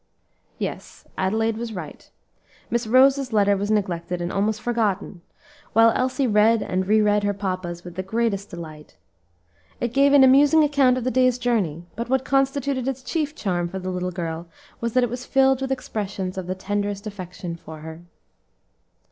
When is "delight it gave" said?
8.49-10.13